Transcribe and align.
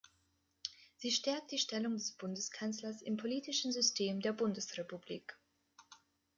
Sie 0.97 1.11
stärkt 1.11 1.51
die 1.51 1.59
Stellung 1.59 1.93
des 1.93 2.13
Bundeskanzlers 2.13 3.03
im 3.03 3.17
politischen 3.17 3.71
System 3.71 4.19
der 4.19 4.33
Bundesrepublik. 4.33 5.37